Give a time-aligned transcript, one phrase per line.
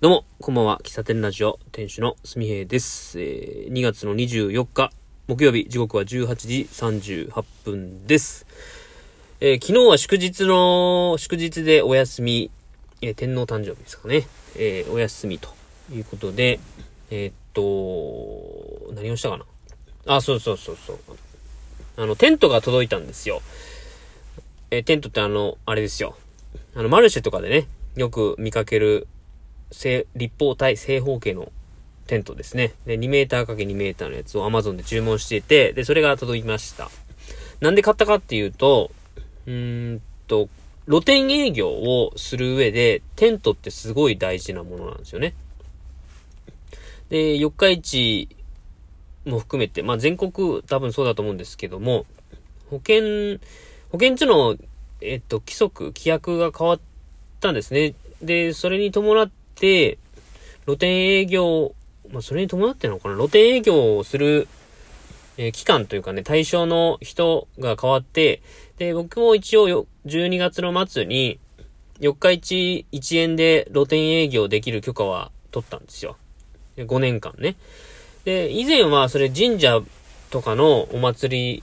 [0.00, 0.78] どうも、こんばんは。
[0.84, 3.20] 喫茶店ラジオ、店主のすみへいです。
[3.20, 4.92] えー2月の24日、
[5.26, 8.46] 木曜日、時刻は18時38分です。
[9.40, 12.52] えー昨日は祝日の、祝日でお休み、
[13.02, 14.28] えー天皇誕生日ですかね。
[14.54, 15.48] えーお休みと
[15.92, 16.60] いうことで、
[17.10, 19.44] えーっと、何をしたかな
[20.06, 20.98] あ、そうそうそうそう。
[21.96, 23.42] あの、テントが届いたんですよ。
[24.70, 26.16] えーテントってあの、あれですよ。
[26.76, 29.08] あの、マルシェとかでね、よく見かける、
[29.70, 31.52] 正立方体正方形の
[32.06, 32.72] テントですね。
[32.86, 36.90] で、2メーター ×2 メーターのやつを Amazon で注文していて、で、それが届きました。
[37.60, 38.90] なんで買ったかっていうと、
[39.46, 40.48] うーんと、
[40.88, 45.34] 露店営業をする上で、テントってすごい大事なものなんですよね。
[47.10, 48.28] で、四日市
[49.26, 52.06] も含めて、まあ全国多分そうだと思うんですけども、
[52.70, 53.38] 保険、
[53.90, 54.56] 保険所の、
[55.02, 56.80] えっと、規則、規約が変わっ
[57.40, 57.94] たんですね。
[58.22, 59.37] で、それに伴って、
[60.64, 61.74] 露店営業、
[62.12, 63.16] まあ、それに伴ってなのかな？
[63.16, 64.48] 露店営業をする、
[65.36, 68.42] えー期間というかね、対象の人が変わって、
[68.78, 71.38] で、僕も一応よ、12月の末に、
[72.00, 76.16] 四日市1円で露店営業できる許可は取ったんですよ。
[76.76, 77.56] 5年間ね。
[78.24, 79.80] で、以前はそれ神社
[80.30, 81.62] とかのお祭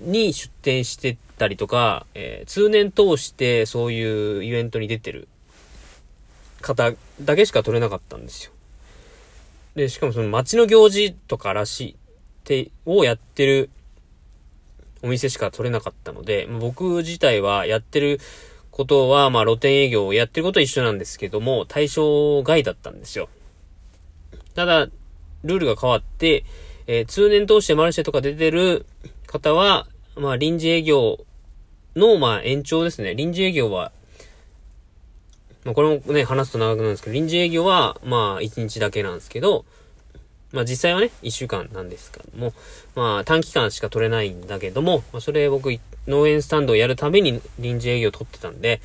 [0.00, 5.28] に出店してたりとか、えー通年通してそういうイベントに出てる
[6.62, 8.52] 方だけしか取れなかったんですよ。
[9.74, 11.96] で、しかもその街の行事とからしいっ
[12.44, 13.70] て、をやってる
[15.02, 18.20] お店しか取れなかったので、僕自体はやってる
[18.70, 23.28] ことは、まあ露店営業をやってることは一緒なんですけども、対象外だったんですよ。
[24.54, 24.88] ただ、
[25.44, 26.44] ルールが変わって、
[26.86, 28.86] えー通年通してマルシェとか出てる
[29.26, 31.24] 方は、まあ臨時営業
[31.96, 33.14] の、まあ延長ですね。
[33.14, 33.92] 臨時営業は
[35.64, 39.64] まあ、これもね、話すと長くなるんですけど、臨時営業は、まあ、1日だけなんですけど、
[40.52, 42.52] まあ、実際はね、1週間なんですけども、
[42.94, 45.70] まあ、短期間しか取れないんだけども、まあ、それ僕、
[46.06, 48.80] 農園スタンドをやるために臨時営業を取ってたんで、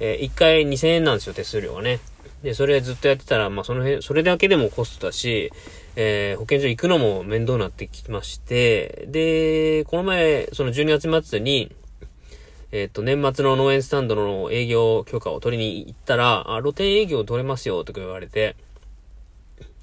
[0.00, 2.00] えー1回2000円なんですよ、手数料がね。
[2.42, 5.52] で、それずっとやってたら、まあ、その辺、それだけでもコストだし、
[5.94, 11.70] えー保健所行くのも面倒になってきまして、で、この前、その12月末に、
[12.72, 18.56] えっ、と、年末の農園スタンドの営業許可を取りに行ったら、あ、露店営業取れますよ、とか言われて、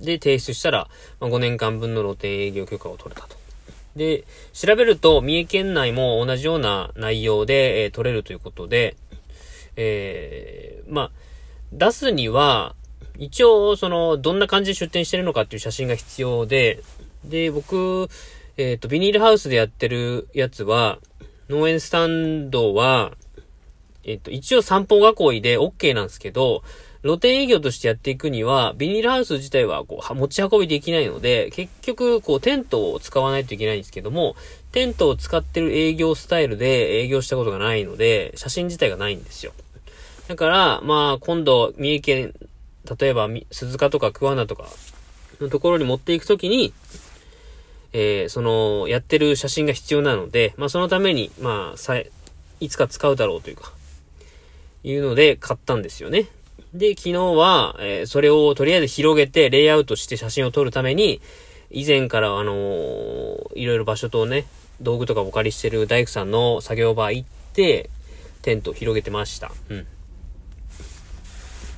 [0.00, 0.88] で、提出したら、
[1.20, 3.36] まあ、5年間分の露店営業許可を取れたと。
[3.94, 8.96] で、調べると、三重県内も同じような内容で、えー取れるということで、
[9.76, 11.10] えー、まあ、
[11.72, 12.74] 出すには、
[13.18, 16.82] 一応、その、どんな感じで出店してるのかっていう写真が必要で、
[17.24, 18.08] で、僕、
[18.56, 21.00] えっ、と、ビニールハウスでやってるやつは、
[21.48, 23.12] 農園スタンドは、
[24.04, 26.62] えっ、と、一応散歩囲いで OK なんですけど、
[27.02, 34.34] 露店営業としてやっていくには、ビニールハウス自体はこう持ち運びできないので、結局、こう、テントを使わないといけないんですけども、
[34.72, 39.52] テントを使ってる営業スタイルで営業したことがないので、写真自体がないんですよ。
[40.26, 42.34] だから、まあ、今度、三重県、
[42.98, 44.66] 例えば、鈴鹿とか桑名とか
[45.40, 46.72] のところに持っていくときに、
[47.92, 52.10] えーその、やってる写真が必要なので、まあ、そのために、まあ、さい、
[52.68, 53.72] つか使うだろうというか、
[54.84, 56.26] いうので買ったんですよね。
[56.74, 61.20] で、昨日は、えーそれをとりあえず広げて、レイアウトして写真を撮るために、
[61.70, 64.44] 以前からあのーいろいろ場所とね、
[64.80, 67.90] 道具とかお借りしてる大工さんの作業場行って、
[68.42, 69.50] テントを広げてました。
[69.68, 69.74] う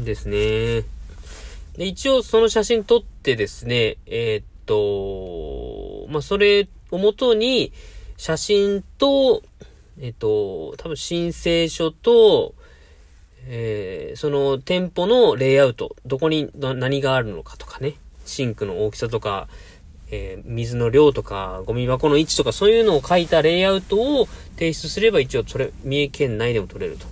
[0.00, 0.04] ん。
[0.04, 0.84] ですね。
[1.76, 4.74] で、一応その写真撮ってですね、えーっと、
[6.12, 7.72] まあ、それをもとに、
[8.16, 9.42] 写真と、
[10.00, 12.54] えっと、多分申請書と、
[13.46, 19.48] えーその店舗のレイアウト、どこに何があるのかとかね、シンクの大きさとか、
[20.10, 27.06] えー水の量とか、ゴミ箱の位置とか、そういうのを書いたレイアウトを提出すれば一応それ、三重県内でも取れると。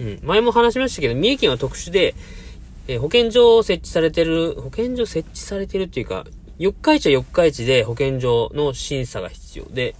[0.00, 0.20] うん。
[0.22, 2.14] 前も話しましたけど、三重県は特殊で、
[2.88, 6.26] えー保健所を設置されてる、保健所設置されてるっていうか、
[6.60, 9.96] 四日市は四日市で保健所の審査が必要で、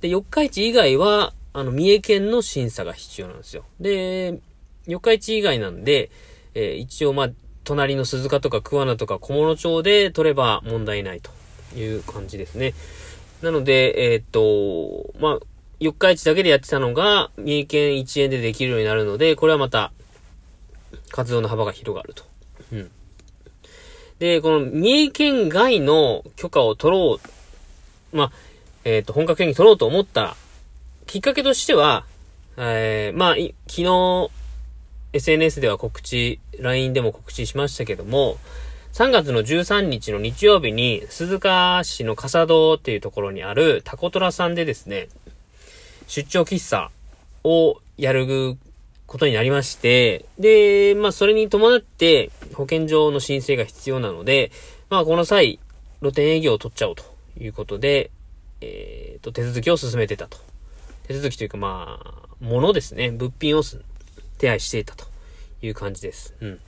[0.00, 3.64] で、四日市以外は、あの、三重県の審査が必要なんですよ。
[3.78, 4.40] で、
[4.86, 6.10] 四日市以外なんで、
[6.54, 7.30] えー一応まあ、
[7.62, 11.30] 隣の鈴鹿とか桑名とか小諸町で取れば問題ないと
[11.78, 12.72] いう感じですね。
[13.42, 15.46] なので、えーっと、まあ、
[15.78, 19.92] 四日市だけでやってたのが、三重県1円でできるようになるので、これはまた、
[21.10, 22.24] 活動の幅が広がると。
[22.72, 22.90] うん。
[24.18, 27.20] で、この三重県外の許可を取ろ
[28.12, 28.32] う、まあ、
[28.84, 30.36] えっ、と、本格的に取ろうと思った
[31.06, 32.04] きっかけとしては、
[32.56, 33.34] えー、まあ、
[33.68, 34.30] 昨日、
[35.12, 38.36] SNS では告知、LINE でも告知しましたけども、
[38.92, 45.08] 3月の13日の日曜日に、鈴鹿市の笠戸っていうところにあるタコトラさんでですね、
[46.08, 46.90] 出張喫茶
[47.44, 48.56] をやる
[49.08, 54.52] ことになりまして、で、まあそれに伴って保健所の申請が必要なので、
[54.90, 55.58] まあこの際、
[56.00, 57.04] 露店営業を取っちゃおうと
[57.40, 58.10] いうことで、
[58.60, 60.38] えっ、ー、と、手続きを進めてたと。
[61.06, 63.10] 手続きというかまあ、ものですね。
[63.10, 63.62] 物品を
[64.36, 65.06] 手配していたと
[65.62, 66.34] いう感じです。
[66.40, 66.60] うん。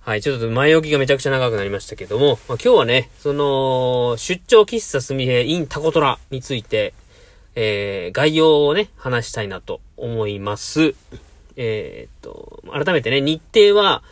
[0.00, 6.94] はい、ちょっと前置きがめちゃくちゃ長くなりましたけども、まあ、今日はね、その、出張喫茶すみへ in タコトラについて、
[7.54, 10.94] えー、概要をね、話したいなと思います。
[11.56, 14.02] えー、っと、改めてね、日程は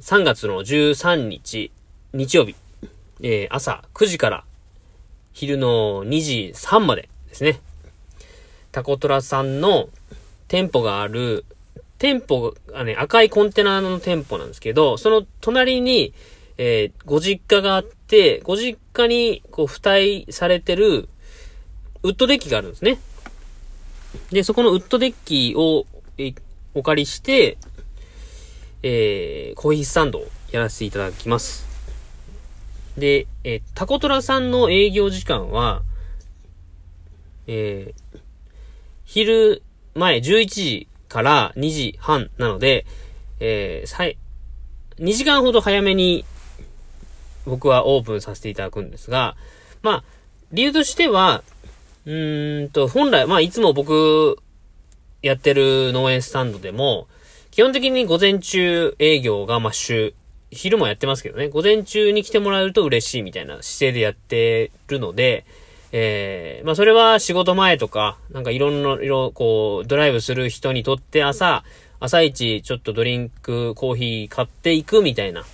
[0.00, 1.70] 3月の13日、
[2.12, 2.54] 日曜日、
[3.22, 4.44] えー、朝9時から
[5.32, 7.60] 昼の2時3までですね。
[8.72, 9.88] タコトラさんの
[10.46, 11.44] 店舗がある
[12.00, 16.14] 店舗がね、赤いコンテナの店舗なんですけど、その隣に、
[16.56, 21.10] えー、ご実家があって、ご実家に、こう、付帯されてる、
[22.02, 22.98] ウッドデッキがあるんですね。
[24.30, 25.86] で、そこのウッドデッキを、
[26.18, 26.34] え
[26.74, 27.58] お借りして、
[28.82, 31.66] えー、コーヒースタンドをやらせていただきます。
[32.96, 35.82] で、えー、タコトラさんの営業時間は、
[37.46, 38.20] えー、
[39.04, 39.62] 昼
[39.94, 42.86] 前11時から2時半なので、
[43.40, 44.16] えー、さい、
[44.98, 46.24] 2時間ほど早めに
[47.46, 49.36] 僕はオープンさせていただくんですが、
[49.82, 50.04] まあ、
[50.52, 51.42] 理由としては、
[52.06, 54.38] うーんと、本来、まあ、いつも僕、
[55.22, 57.06] やってる農園スタンドでも、
[57.50, 60.14] 基本的に午前中営業が、まあ、週、
[60.50, 65.44] 昼もやってますけどね、午前中に来てもらえると嬉しいみたいな姿勢でやってるので、
[65.92, 71.64] えー、まあそれは仕事前とか、なんかいろんな、色、こう、ドライブする人にとって朝、
[72.00, 75.44] 朝一ちょっとドリンク、コーヒー買っていくみたいな。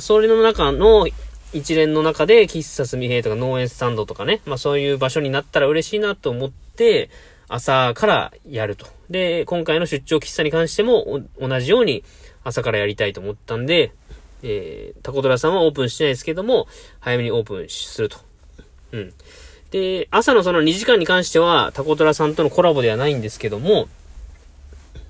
[0.00, 1.08] それの中の
[1.52, 7.10] 一連の中で、喫茶すみへとか農園スタンドとかね、まあそういう場所になったら嬉しいなと思って、
[7.48, 8.86] 朝からやると。
[9.10, 12.04] で、今回の出張喫茶に関しても同じように
[12.44, 13.92] 朝からやりたいと思ったんで、
[14.42, 16.68] えー、タコドラさんはオープンしてないですけども、
[17.00, 18.18] 早めにオープンすると。
[18.92, 19.12] うん。
[19.70, 23.88] で、朝のその2時間に関しては、タコトラさんとのコラボではないんですけども、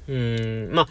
[0.08, 0.88] うーん、まあ、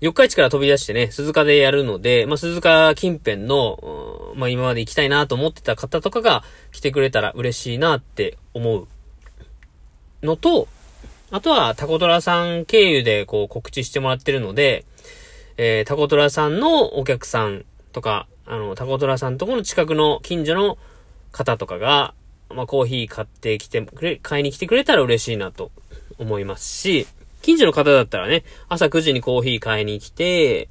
[0.00, 8.86] 四日市から飛び出してね、鈴鹿でやるので、まあ、鈴鹿近辺の、まあ、今まで行きたいなと思ってた方とかが来てくれたら嬉しいなって思う
[10.22, 10.68] のと、
[11.30, 14.84] あとはタコトラさん経由でこう告知してもらってるので、
[15.56, 20.78] えー、タコトラさんのお客さんとか、あの、タコトラさんとこの近くの近所の
[21.32, 22.14] 方とかが、
[22.48, 25.70] まあ、コーヒー買ってきてくれ、買いに来てくれたら嬉しいなと
[26.18, 27.06] 思いますし、
[27.42, 30.68] 近所の方だったらね、朝9時にコーヒー買いに来て、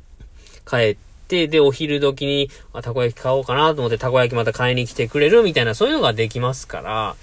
[0.69, 0.97] 帰っ
[1.29, 7.15] て、で、お昼時に、あ、たこ焼き買おうかなと思って、たこ焼きまた買いに来てくれるみたいな、そういうのができますから、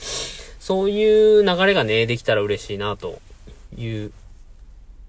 [0.60, 3.20] そういう流れがね、できたら嬉しいな、と
[3.76, 4.12] いう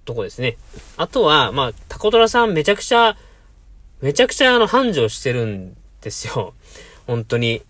[0.04, 0.56] とこですね。
[0.96, 3.16] あとは、まあ、タコトラさんめちゃくちゃ、
[4.00, 6.54] めちゃくちゃあの、繁盛してるんですよ。
[7.06, 7.62] 本当に。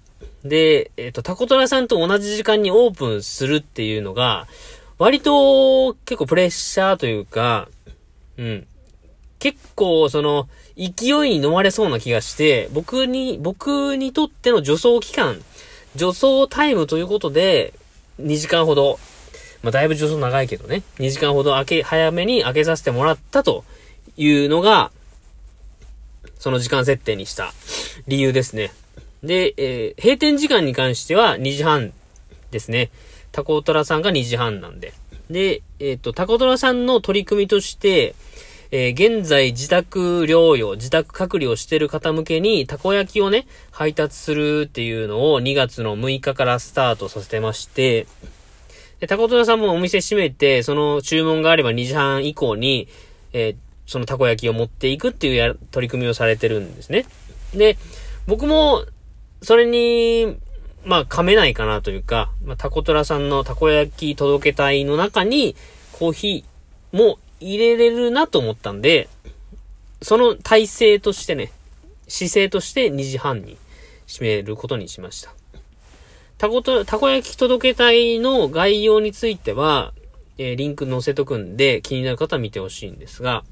[0.45, 4.47] で、えっ、ー、と、タコトラさんと同じ時間にオープンするっていうのが、
[4.99, 7.69] 割と結構プレッシャーというか、
[8.37, 8.67] うん。
[9.39, 15.43] 結構その、勢いに飲まれそうな気がして、僕に、僕にとっての助走期間、
[15.97, 17.75] 助走タイムということで、
[18.21, 18.99] 2時間ほど、
[19.63, 23.65] まあ、だいぶ助走長いけどね、2時間ほど開け、早めに開けさせてもらったと
[24.17, 24.93] いうのが、
[26.39, 27.53] その時間設定にした
[28.07, 28.71] 理由ですね。
[29.25, 31.93] で、えー、閉店時間に関しては2時半
[32.53, 32.91] ですね。
[33.33, 34.95] タコトラさんが2時半なんで。
[35.31, 38.15] で、えっ、ー、と、タコトラさんの取り組みとして、
[38.71, 48.07] えー、現在自宅療養、自宅隔離をしてる方向けに、たこ焼きをね、配達するっていうのを2月の6日からスタートさせてまして、
[49.01, 52.89] で、タコトラさんもお店閉めて、その注文があれば2時半以降に、
[53.33, 53.57] えー、
[53.87, 57.07] そのたこ焼きを持っていくっていうや取り組みをされてるんですね。
[57.55, 57.79] で、
[58.27, 58.85] 僕も
[59.43, 60.37] それに、
[60.85, 65.57] まあ、噛めないかなというか、まあ、タコトラさんのたこ焼き届け隊の中に、
[65.93, 69.09] コーヒーも入れれるなと思ったんで、
[70.03, 71.53] その体制としてね、
[72.09, 73.57] 姿勢として2時半に
[74.07, 75.33] 閉めることにしました。
[76.39, 79.93] たこと、たこ焼き届け隊の概要については、
[80.39, 83.45] えー、リンク載せとくんで気になる方は見てほしいんですが、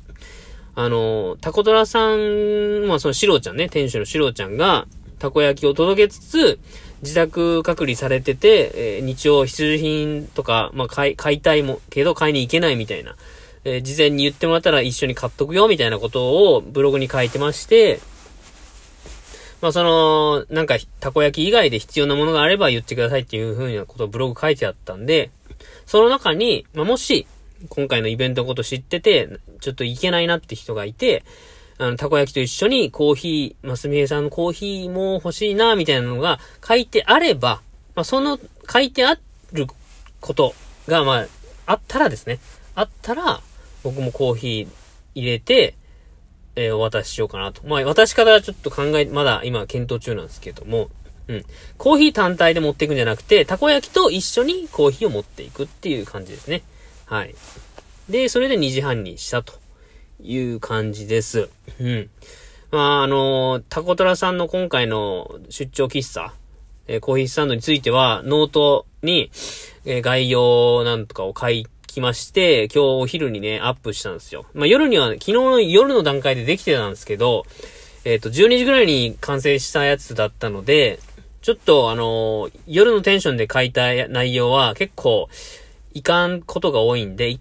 [0.77, 4.87] あの、タコトラさん、まあそのシロちゃんね、店主のシロちゃんが、
[5.19, 6.59] たこ焼きを届けつつ、
[7.03, 13.17] 自宅隔離されてて、えー、日曜必需品とか、まあ、買い、買いたいも、けど買いに行けないみたいな、
[13.69, 17.99] えー、事前に言ってもらったら一緒に買っとくよ、みたいなことをブログに書いてまして、
[19.61, 25.31] まあその、なんか、たこ焼き以外で必要なものがあれば言ってくださいっていう風なことをブログ書いてあったんで、
[25.85, 27.27] その中に、まあもし、
[27.69, 29.29] 今回のイベントのこと知ってて、
[29.61, 31.25] ちょっといけないなって人がいて、
[31.79, 37.63] あの、たこ焼きと一緒にコーヒー、ますみえさんのコーヒーも欲しいな、みたいなのが書いてあれば、
[37.97, 38.39] まあその
[38.71, 39.19] 書いてあ
[39.53, 39.67] る
[40.21, 40.55] こと
[40.87, 41.27] が、まあ、
[41.67, 42.39] あったらですね、
[42.77, 43.41] あったら、
[43.87, 44.69] 僕もコーヒー
[45.15, 45.77] 入れて、
[46.57, 47.65] えー、お渡ししようかなと。
[47.67, 50.89] まあ、渡し方はちょっと考え、まだ今検討中なんですけども、
[51.29, 51.45] うん。
[51.79, 56.63] コーヒー単体で持っていくんじゃなくて、たこ焼きと一緒にコーヒーを持っていくっていう感じですね。
[57.05, 57.35] はい。
[58.09, 59.55] で、それで2時半にしたと
[60.21, 61.49] いう感じです。
[61.81, 62.11] うん。
[62.73, 66.33] まあ、あのー、たこ虎さんの今回の出張喫茶、
[66.89, 69.31] えー、コーヒースタンドについては、ノートに、
[69.85, 71.67] えー、概要なんとかを書い
[71.97, 74.45] きまして、今日お昼にね、アップしたんですよ。
[74.53, 77.47] まあ、夜には、昨日の夜の段階でできてたんですけど、
[78.05, 81.01] えっ、ー、と、12時ぐらいに完成したやつだったので、
[81.41, 85.29] ちょっとあのー、夜のテンションで書いた内容は結構、
[85.95, 87.39] いかんことが多いんで、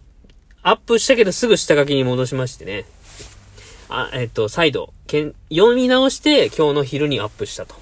[0.64, 2.86] アップしたけどすぐ下書きに戻しましてね。
[3.90, 7.76] あ、えっ、ー、と、再度、けん、読み直して今日の昼にアップしたと。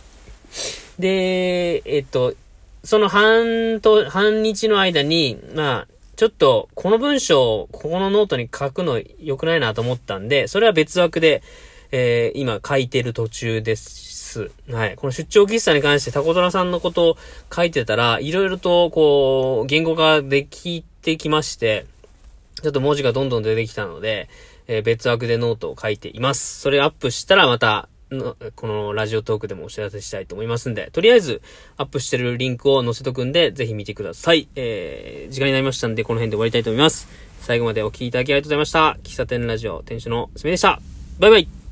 [0.97, 2.33] で、えっ、と、
[2.83, 11.41] その半と、半日の間に、まあ、ちょっと、この文章をここのノートに書くの良くないなと思ったんで、それは別枠で、
[11.91, 14.51] えー、今書いてる途中です。
[14.69, 14.95] はい。
[14.95, 17.17] この出張喫茶に関してたこ虎さんのことを
[17.53, 21.85] 書いてたら、いろいろと、こう、言語化できてきまして、
[22.61, 24.29] ちょっと文字がどんどん出てきたので、
[24.67, 26.61] えー、別枠でノートを書いています。
[26.61, 31.41] それアップしたらまた、の、このラジオトークでもお知らせしたいと思いますんで、とりあえず
[31.77, 34.47] アップしてるリンクを載せとくんで、ぜひ見てください。
[34.55, 37.07] えー、時間になりましたんで、この辺で終わりたいと思います。
[37.41, 38.97] 最後までお聴きいただきありがとうございました。
[39.03, 40.79] 喫茶店ラジオ店主のすみでした。
[41.19, 41.62] バイバイ